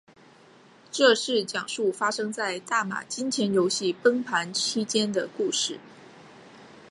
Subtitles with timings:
[0.91, 5.79] 这是讲述发生在大马金钱游戏崩盘期间的故事。